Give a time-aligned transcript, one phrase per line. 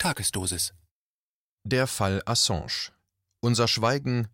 [0.00, 0.72] Tagesdosis.
[1.62, 2.90] Der Fall Assange.
[3.40, 4.28] Unser Schweigen,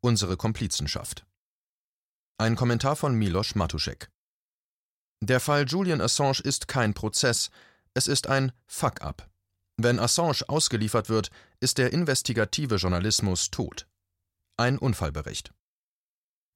[0.00, 1.26] unsere Komplizenschaft.
[2.38, 4.10] Ein Kommentar von Miloš Matušek.
[5.20, 7.50] Der Fall Julian Assange ist kein Prozess,
[7.92, 9.28] es ist ein Fuck-up.
[9.76, 13.86] Wenn Assange ausgeliefert wird, ist der investigative Journalismus tot.
[14.56, 15.52] Ein Unfallbericht.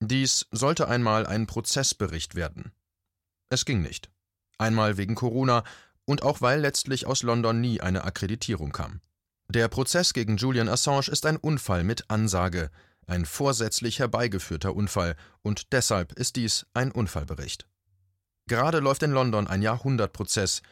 [0.01, 2.73] Dies sollte einmal ein Prozessbericht werden.
[3.51, 4.11] Es ging nicht.
[4.57, 5.63] Einmal wegen Corona
[6.07, 9.01] und auch weil letztlich aus London nie eine Akkreditierung kam.
[9.49, 12.71] Der Prozess gegen Julian Assange ist ein Unfall mit Ansage,
[13.07, 17.67] ein vorsätzlich herbeigeführter Unfall, und deshalb ist dies ein Unfallbericht.
[18.49, 20.63] Gerade läuft in London ein Jahrhundertprozess.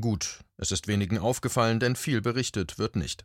[0.00, 3.24] Gut, es ist wenigen aufgefallen, denn viel berichtet wird nicht.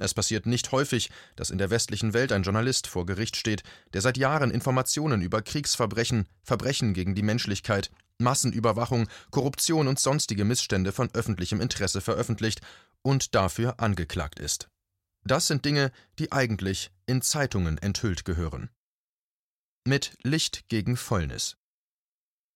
[0.00, 4.00] Es passiert nicht häufig, dass in der westlichen Welt ein Journalist vor Gericht steht, der
[4.00, 11.10] seit Jahren Informationen über Kriegsverbrechen, Verbrechen gegen die Menschlichkeit, Massenüberwachung, Korruption und sonstige Missstände von
[11.12, 12.62] öffentlichem Interesse veröffentlicht
[13.02, 14.70] und dafür angeklagt ist.
[15.24, 18.70] Das sind Dinge, die eigentlich in Zeitungen enthüllt gehören.
[19.86, 21.58] Mit Licht gegen Fäulnis.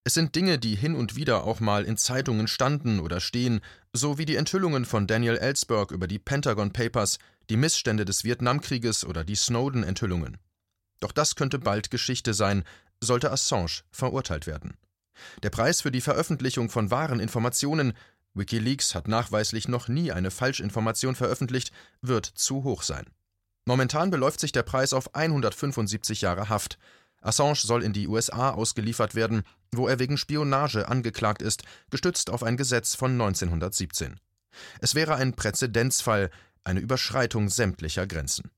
[0.06, 3.62] Es sind Dinge, die hin und wieder auch mal in Zeitungen standen oder stehen,
[3.94, 9.06] so wie die Enthüllungen von Daniel Ellsberg über die Pentagon Papers, die Missstände des Vietnamkrieges
[9.06, 10.36] oder die Snowden-Enthüllungen.
[11.00, 12.64] Doch das könnte bald Geschichte sein,
[13.00, 14.76] sollte Assange verurteilt werden.
[15.42, 17.94] Der Preis für die Veröffentlichung von wahren Informationen
[18.34, 23.06] Wikileaks hat nachweislich noch nie eine Falschinformation veröffentlicht, wird zu hoch sein.
[23.64, 26.78] Momentan beläuft sich der Preis auf 175 Jahre Haft.
[27.24, 32.42] Assange soll in die USA ausgeliefert werden, wo er wegen Spionage angeklagt ist, gestützt auf
[32.42, 34.20] ein Gesetz von 1917.
[34.80, 36.30] Es wäre ein Präzedenzfall,
[36.62, 38.50] eine Überschreitung sämtlicher Grenzen.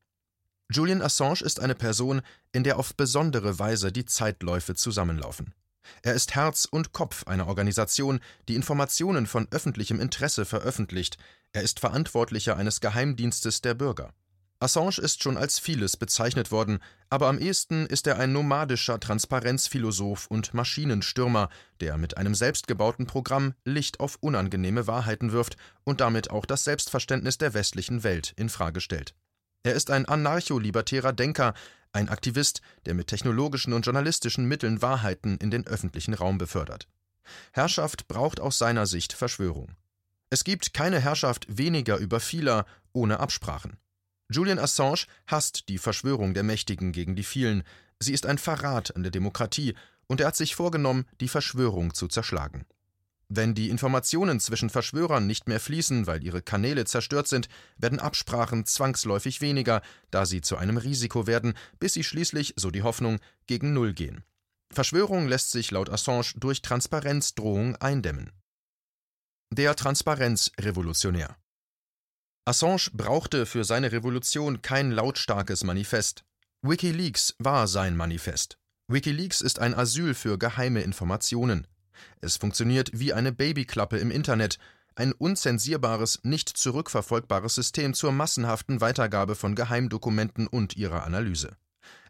[0.71, 2.23] Julian Assange ist eine Person,
[2.53, 5.55] in der auf besondere Weise die Zeitläufe zusammenlaufen.
[6.03, 11.17] Er ist Herz und Kopf einer Organisation, die Informationen von öffentlichem Interesse veröffentlicht.
[11.53, 14.13] Er ist Verantwortlicher eines Geheimdienstes der Bürger.
[14.59, 16.79] Assange ist schon als vieles bezeichnet worden,
[17.11, 21.51] aber am ehesten ist er ein nomadischer Transparenzphilosoph und Maschinenstürmer,
[21.81, 27.37] der mit einem selbstgebauten Programm Licht auf unangenehme Wahrheiten wirft und damit auch das Selbstverständnis
[27.37, 29.15] der westlichen Welt in Frage stellt.
[29.63, 31.53] Er ist ein anarcho-libertärer Denker,
[31.93, 36.89] ein Aktivist, der mit technologischen und journalistischen Mitteln Wahrheiten in den öffentlichen Raum befördert.
[37.53, 39.77] Herrschaft braucht aus seiner Sicht Verschwörung.
[40.31, 43.77] Es gibt keine Herrschaft weniger über vieler ohne Absprachen.
[44.29, 47.63] Julian Assange hasst die Verschwörung der Mächtigen gegen die vielen,
[48.01, 49.75] sie ist ein Verrat an der Demokratie,
[50.09, 52.65] und er hat sich vorgenommen, die Verschwörung zu zerschlagen.
[53.29, 58.67] Wenn die Informationen zwischen Verschwörern nicht mehr fließen, weil ihre Kanäle zerstört sind, werden Absprachen
[58.67, 59.83] zwangsläufig weniger,
[60.13, 64.23] da sie zu einem Risiko werden, bis sie schließlich, so die Hoffnung, gegen Null gehen.
[64.71, 68.31] Verschwörung lässt sich laut Assange durch Transparenzdrohung eindämmen.
[69.51, 71.37] Der Transparenzrevolutionär
[72.49, 76.25] Assange brauchte für seine Revolution kein lautstarkes Manifest.
[76.63, 78.57] Wikileaks war sein Manifest.
[78.87, 81.67] Wikileaks ist ein Asyl für geheime Informationen.
[82.21, 84.59] Es funktioniert wie eine Babyklappe im Internet,
[84.95, 91.57] ein unzensierbares, nicht zurückverfolgbares System zur massenhaften Weitergabe von Geheimdokumenten und ihrer Analyse.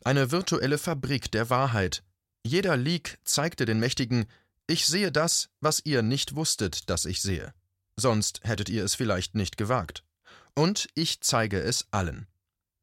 [0.05, 2.03] Eine virtuelle Fabrik der Wahrheit.
[2.47, 4.27] Jeder Leak zeigte den Mächtigen,
[4.67, 7.55] ich sehe das, was ihr nicht wusstet, dass ich sehe.
[7.97, 10.05] Sonst hättet ihr es vielleicht nicht gewagt.
[10.57, 12.27] Und ich zeige es allen.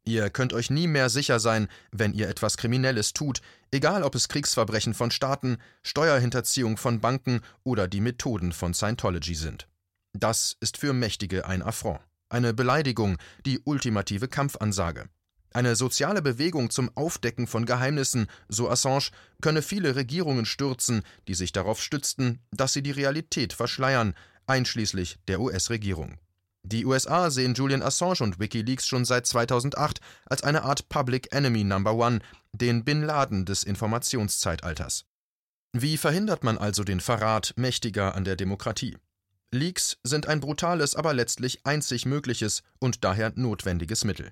[0.05, 3.41] Ihr könnt euch nie mehr sicher sein, wenn ihr etwas Kriminelles tut,
[3.71, 9.67] egal ob es Kriegsverbrechen von Staaten, Steuerhinterziehung von Banken oder die Methoden von Scientology sind.
[10.11, 15.09] Das ist für Mächtige ein Affront, eine Beleidigung, die ultimative Kampfansage.
[15.51, 19.09] Eine soziale Bewegung zum Aufdecken von Geheimnissen, so Assange,
[19.41, 24.13] könne viele Regierungen stürzen, die sich darauf stützten, dass sie die Realität verschleiern,
[24.45, 26.17] einschließlich der US-Regierung.
[26.65, 31.65] Die USA sehen Julian Assange und Wikileaks schon seit 2008 als eine Art Public Enemy
[31.65, 32.19] Number One,
[32.53, 35.05] den Bin Laden des Informationszeitalters.
[35.73, 38.97] Wie verhindert man also den Verrat Mächtiger an der Demokratie?
[39.51, 44.31] Leaks sind ein brutales, aber letztlich einzig mögliches und daher notwendiges Mittel.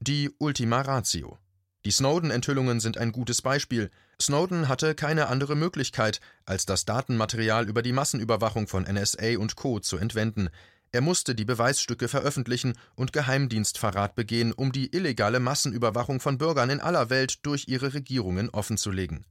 [0.00, 1.38] Die Ultima Ratio.
[1.84, 3.90] Die Snowden-Enthüllungen sind ein gutes Beispiel.
[4.20, 9.78] Snowden hatte keine andere Möglichkeit, als das Datenmaterial über die Massenüberwachung von NSA und Co.
[9.78, 10.50] zu entwenden.
[10.90, 16.80] Er musste die Beweisstücke veröffentlichen und Geheimdienstverrat begehen, um die illegale Massenüberwachung von Bürgern in
[16.80, 19.26] aller Welt durch ihre Regierungen offenzulegen.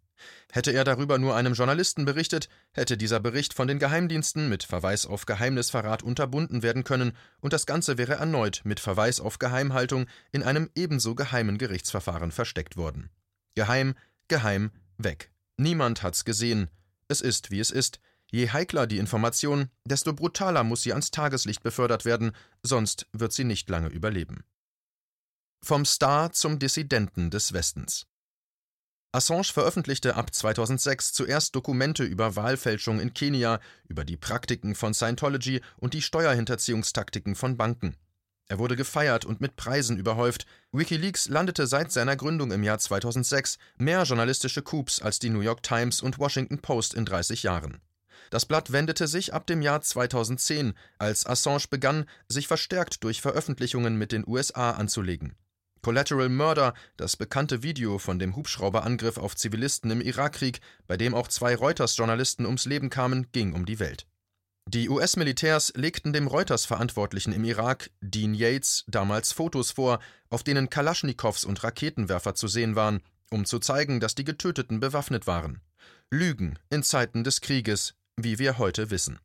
[0.52, 5.06] Hätte er darüber nur einem Journalisten berichtet, hätte dieser Bericht von den Geheimdiensten mit Verweis
[5.06, 10.44] auf Geheimnisverrat unterbunden werden können, und das Ganze wäre erneut mit Verweis auf Geheimhaltung in
[10.44, 13.10] einem ebenso geheimen Gerichtsverfahren versteckt worden.
[13.56, 13.96] Geheim,
[14.28, 15.32] geheim, weg.
[15.58, 16.70] Niemand hat's gesehen.
[17.08, 18.00] Es ist, wie es ist.
[18.30, 23.46] Je heikler die Information, desto brutaler muss sie ans Tageslicht befördert werden, sonst wird sie
[23.46, 24.44] nicht lange überleben.
[25.64, 28.06] Vom Star zum Dissidenten des Westens.
[29.14, 35.62] Assange veröffentlichte ab 2006 zuerst Dokumente über Wahlfälschung in Kenia, über die Praktiken von Scientology
[35.78, 37.96] und die Steuerhinterziehungstaktiken von Banken.
[38.50, 40.46] Er wurde gefeiert und mit Preisen überhäuft.
[40.72, 45.64] Wikileaks landete seit seiner Gründung im Jahr 2006 mehr journalistische Coups als die New York
[45.64, 47.82] Times und Washington Post in 30 Jahren.
[48.30, 53.98] Das Blatt wendete sich ab dem Jahr 2010, als Assange begann, sich verstärkt durch Veröffentlichungen
[53.98, 55.36] mit den USA anzulegen.
[55.82, 61.30] Collateral Murder, das bekannte Video von dem Hubschrauberangriff auf Zivilisten im Irakkrieg, bei dem auch
[61.30, 64.06] zwei Reuters-Journalisten ums Leben kamen, ging um die Welt.
[64.68, 70.00] Die US-Militärs legten dem Reuters-Verantwortlichen im Irak, Dean Yates, damals Fotos vor,
[70.30, 73.02] auf denen Kalaschnikows und Raketenwerfer zu sehen waren,
[73.32, 75.62] um zu zeigen, dass die Getöteten bewaffnet waren.
[76.12, 79.20] Lügen in Zeiten des Krieges, wie wir heute wissen.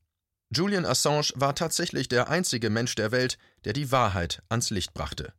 [0.54, 5.32] Julian Assange war tatsächlich der einzige Mensch der Welt, der die Wahrheit ans Licht brachte.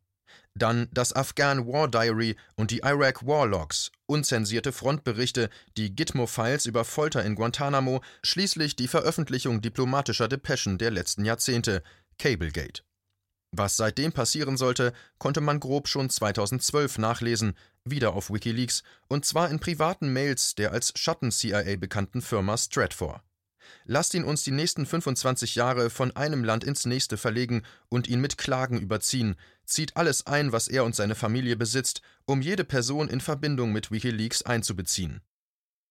[0.56, 6.84] Dann das Afghan War Diary und die Iraq War Logs, unzensierte Frontberichte, die Gitmo-Files über
[6.84, 11.84] Folter in Guantanamo, schließlich die Veröffentlichung diplomatischer Depeschen der letzten Jahrzehnte,
[12.20, 12.84] Cablegate.
[13.56, 19.50] Was seitdem passieren sollte, konnte man grob schon 2012 nachlesen, wieder auf Wikileaks, und zwar
[19.52, 23.24] in privaten Mails der als Schatten-CIA bekannten Firma Stratfor.
[23.86, 28.22] Lasst ihn uns die nächsten 25 Jahre von einem Land ins nächste verlegen und ihn
[28.22, 33.10] mit Klagen überziehen, zieht alles ein, was er und seine Familie besitzt, um jede Person
[33.10, 35.22] in Verbindung mit Wikileaks einzubeziehen.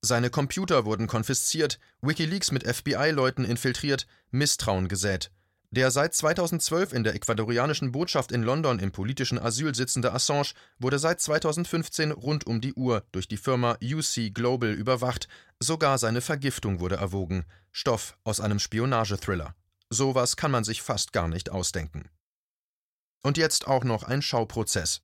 [0.04, 5.30] Seine Computer wurden konfisziert, Wikileaks mit FBI-Leuten infiltriert, Misstrauen gesät.
[5.74, 10.98] Der seit 2012 in der ecuadorianischen Botschaft in London im politischen Asyl sitzende Assange wurde
[10.98, 15.28] seit 2015 rund um die Uhr durch die Firma UC Global überwacht,
[15.60, 17.46] sogar seine Vergiftung wurde erwogen.
[17.70, 19.54] Stoff aus einem Spionagethriller.
[19.88, 22.10] Sowas kann man sich fast gar nicht ausdenken.
[23.22, 25.00] Und jetzt auch noch ein Schauprozess.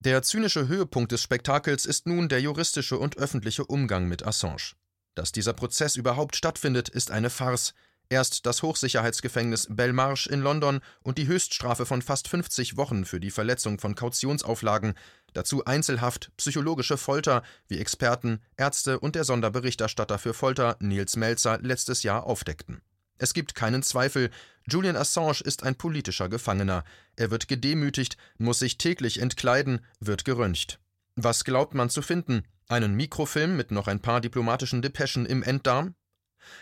[0.00, 4.74] Der zynische Höhepunkt des Spektakels ist nun der juristische und öffentliche Umgang mit Assange.
[5.14, 7.72] Dass dieser Prozess überhaupt stattfindet, ist eine Farce,
[8.08, 13.30] Erst das Hochsicherheitsgefängnis Belmarsh in London und die Höchststrafe von fast 50 Wochen für die
[13.30, 14.94] Verletzung von Kautionsauflagen,
[15.32, 22.02] dazu Einzelhaft, psychologische Folter, wie Experten, Ärzte und der Sonderberichterstatter für Folter Niels Melzer letztes
[22.02, 22.82] Jahr aufdeckten.
[23.18, 24.30] Es gibt keinen Zweifel,
[24.68, 26.84] Julian Assange ist ein politischer Gefangener.
[27.16, 30.80] Er wird gedemütigt, muss sich täglich entkleiden, wird geröntgt.
[31.16, 32.42] Was glaubt man zu finden?
[32.68, 35.94] Einen Mikrofilm mit noch ein paar diplomatischen Depeschen im Enddarm?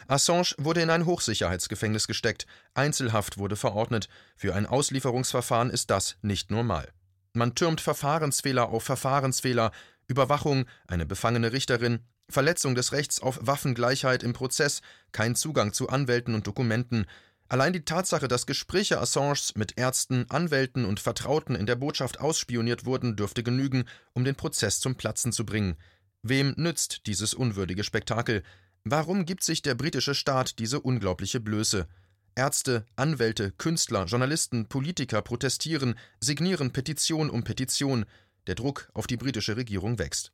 [0.08, 6.50] Assange wurde in ein Hochsicherheitsgefängnis gesteckt, Einzelhaft wurde verordnet, für ein Auslieferungsverfahren ist das nicht
[6.50, 6.88] normal.
[7.34, 9.73] Man türmt Verfahrensfehler auf Verfahrensfehler,
[10.06, 14.82] Überwachung, eine befangene Richterin, Verletzung des Rechts auf Waffengleichheit im Prozess,
[15.12, 17.06] kein Zugang zu Anwälten und Dokumenten.
[17.49, 22.87] Allein die Tatsache, dass Gespräche Assanges mit Ärzten, Anwälten und Vertrauten in der Botschaft ausspioniert
[22.87, 23.84] wurden, dürfte genügen,
[24.14, 25.76] um den Prozess zum Platzen zu bringen.
[26.23, 28.43] Wem nützt dieses unwürdige Spektakel?
[28.84, 31.87] Warum gibt sich der britische Staat diese unglaubliche Blöße?
[32.34, 38.06] Ärzte, Anwälte, Künstler, Journalisten, Politiker protestieren, signieren Petition um Petition.
[38.49, 40.32] Der Druck auf die britische Regierung wächst.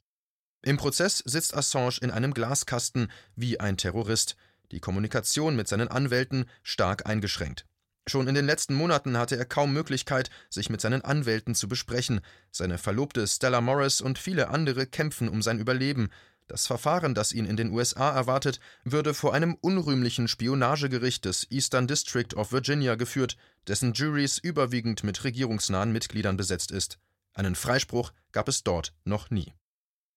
[0.62, 4.36] Im Prozess sitzt Assange in einem Glaskasten wie ein Terrorist,
[4.72, 7.66] die Kommunikation mit seinen Anwälten stark eingeschränkt.
[8.08, 12.22] Schon in den letzten Monaten hatte er kaum Möglichkeit, sich mit seinen Anwälten zu besprechen.
[12.50, 16.08] Seine Verlobte Stella Morris und viele andere kämpfen um sein Überleben.
[16.48, 21.86] Das Verfahren, das ihn in den USA erwartet, würde vor einem unrühmlichen Spionagegericht des Eastern
[21.86, 23.36] District of Virginia geführt,
[23.66, 26.98] dessen Juries überwiegend mit regierungsnahen Mitgliedern besetzt ist.
[27.34, 29.52] Einen Freispruch gab es dort noch nie.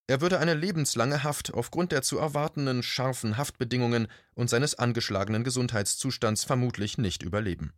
[0.06, 6.44] Er würde eine lebenslange Haft aufgrund der zu erwartenden scharfen Haftbedingungen und seines angeschlagenen Gesundheitszustands
[6.44, 7.74] vermutlich nicht überleben.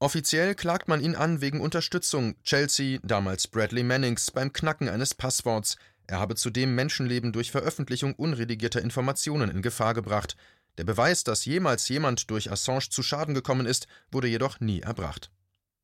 [0.00, 5.76] Offiziell klagt man ihn an wegen Unterstützung Chelsea, damals Bradley Mannings, beim Knacken eines Passworts,
[6.06, 10.36] er habe zudem Menschenleben durch Veröffentlichung unredigierter Informationen in Gefahr gebracht.
[10.76, 15.30] Der Beweis, dass jemals jemand durch Assange zu Schaden gekommen ist, wurde jedoch nie erbracht.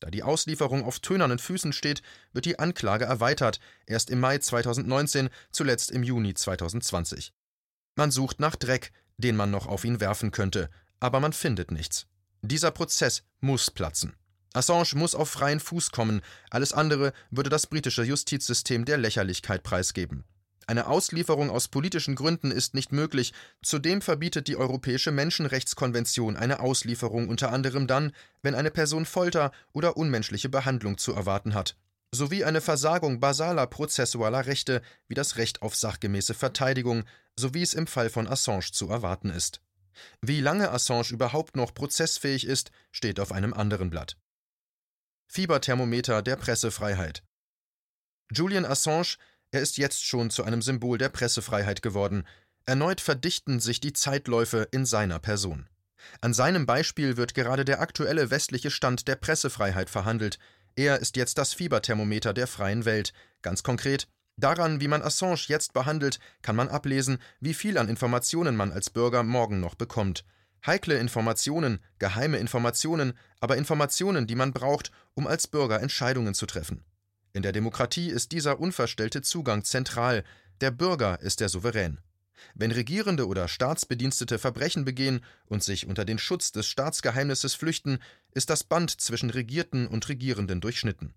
[0.01, 5.29] Da die Auslieferung auf tönernen Füßen steht, wird die Anklage erweitert, erst im Mai 2019,
[5.53, 7.33] zuletzt im Juni 2020.
[7.97, 12.07] Man sucht nach Dreck, den man noch auf ihn werfen könnte, aber man findet nichts.
[12.43, 14.15] Dieser Prozess muss platzen.
[14.53, 20.25] Assange muss auf freien Fuß kommen, alles andere würde das britische Justizsystem der Lächerlichkeit preisgeben.
[20.67, 27.29] Eine Auslieferung aus politischen Gründen ist nicht möglich, zudem verbietet die Europäische Menschenrechtskonvention eine Auslieferung
[27.29, 31.77] unter anderem dann, wenn eine Person Folter oder unmenschliche Behandlung zu erwarten hat,
[32.13, 37.05] sowie eine Versagung basaler prozessualer Rechte wie das Recht auf sachgemäße Verteidigung,
[37.37, 39.61] so wie es im Fall von Assange zu erwarten ist.
[40.21, 44.17] Wie lange Assange überhaupt noch prozessfähig ist, steht auf einem anderen Blatt.
[45.33, 47.23] Fieberthermometer der Pressefreiheit.
[48.33, 49.15] Julian Assange,
[49.53, 52.27] er ist jetzt schon zu einem Symbol der Pressefreiheit geworden.
[52.67, 55.69] Erneut verdichten sich die Zeitläufe in seiner Person.
[56.21, 60.41] An seinem Beispiel wird gerade der aktuelle westliche Stand der Pressefreiheit verhandelt.
[60.75, 63.13] Er ist jetzt das Fieberthermometer der freien Welt.
[63.43, 68.57] Ganz konkret, daran, wie man Assange jetzt behandelt, kann man ablesen, wie viel an Informationen
[68.57, 70.25] man als Bürger morgen noch bekommt.
[70.67, 76.85] Heikle Informationen, geheime Informationen, aber Informationen, die man braucht, um als Bürger Entscheidungen zu treffen.
[77.33, 80.25] In der Demokratie ist dieser unverstellte Zugang zentral.
[80.61, 82.01] Der Bürger ist der Souverän.
[82.55, 87.99] Wenn Regierende oder Staatsbedienstete Verbrechen begehen und sich unter den Schutz des Staatsgeheimnisses flüchten,
[88.33, 91.15] ist das Band zwischen Regierten und Regierenden durchschnitten.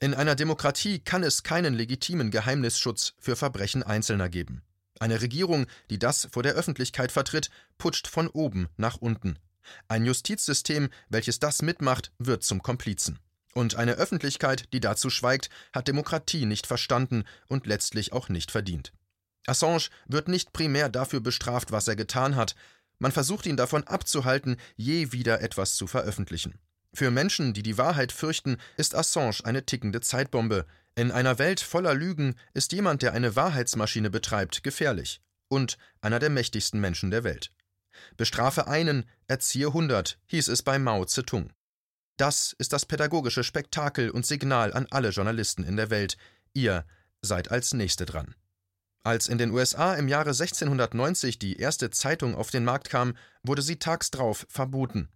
[0.00, 4.62] In einer Demokratie kann es keinen legitimen Geheimnisschutz für Verbrechen Einzelner geben.
[5.02, 9.36] Eine Regierung, die das vor der Öffentlichkeit vertritt, putscht von oben nach unten.
[9.88, 13.18] Ein Justizsystem, welches das mitmacht, wird zum Komplizen.
[13.52, 18.92] Und eine Öffentlichkeit, die dazu schweigt, hat Demokratie nicht verstanden und letztlich auch nicht verdient.
[19.44, 22.54] Assange wird nicht primär dafür bestraft, was er getan hat,
[23.00, 26.60] man versucht ihn davon abzuhalten, je wieder etwas zu veröffentlichen.
[26.94, 30.64] Für Menschen, die die Wahrheit fürchten, ist Assange eine tickende Zeitbombe.
[30.94, 36.30] In einer Welt voller Lügen ist jemand, der eine Wahrheitsmaschine betreibt, gefährlich und einer der
[36.30, 37.50] mächtigsten Menschen der Welt.
[38.16, 41.52] Bestrafe einen, erziehe hundert, hieß es bei Mao Zedong.
[42.18, 46.16] Das ist das pädagogische Spektakel und Signal an alle Journalisten in der Welt.
[46.52, 46.84] Ihr
[47.22, 48.34] seid als Nächste dran.
[49.02, 53.62] Als in den USA im Jahre 1690 die erste Zeitung auf den Markt kam, wurde
[53.62, 55.08] sie tags drauf verboten.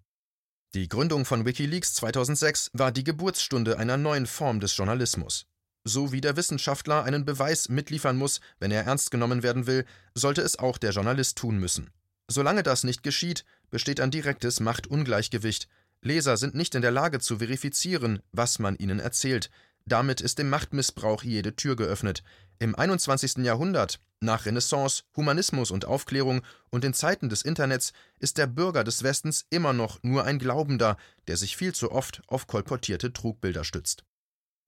[0.75, 5.47] Die Gründung von Wikileaks 2006 war die Geburtsstunde einer neuen Form des Journalismus.
[5.89, 9.85] So wie der Wissenschaftler einen Beweis mitliefern muss, wenn er ernst genommen werden will,
[10.17, 11.91] sollte es auch der Journalist tun müssen.
[12.27, 15.69] Solange das nicht geschieht, besteht ein direktes Machtungleichgewicht.
[16.03, 19.49] Leser sind nicht in der Lage zu verifizieren, was man ihnen erzählt.
[19.85, 22.25] Damit ist dem Machtmissbrauch jede Tür geöffnet.
[22.59, 23.45] Im 21.
[23.45, 29.05] Jahrhundert, nach Renaissance, Humanismus und Aufklärung und in Zeiten des Internets, ist der Bürger des
[29.05, 30.97] Westens immer noch nur ein Glaubender,
[31.29, 34.03] der sich viel zu oft auf kolportierte Trugbilder stützt.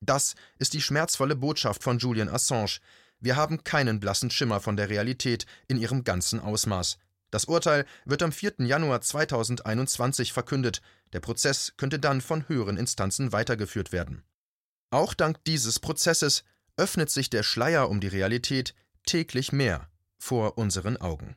[0.00, 2.78] Das ist die schmerzvolle Botschaft von Julian Assange.
[3.20, 6.98] Wir haben keinen blassen Schimmer von der Realität in ihrem ganzen Ausmaß.
[7.30, 8.54] Das Urteil wird am 4.
[8.60, 10.80] Januar 2021 verkündet.
[11.12, 14.22] Der Prozess könnte dann von höheren Instanzen weitergeführt werden.
[14.90, 16.44] Auch dank dieses Prozesses
[16.76, 18.74] öffnet sich der Schleier um die Realität
[19.04, 19.88] täglich mehr
[20.18, 21.36] vor unseren Augen.